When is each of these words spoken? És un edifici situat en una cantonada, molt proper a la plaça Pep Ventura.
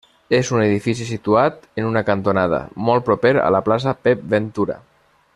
És 0.35 0.47
un 0.53 0.61
edifici 0.67 1.05
situat 1.09 1.67
en 1.81 1.89
una 1.89 2.03
cantonada, 2.09 2.61
molt 2.87 3.05
proper 3.11 3.35
a 3.43 3.47
la 3.57 3.61
plaça 3.69 3.95
Pep 4.07 4.25
Ventura. 4.33 4.79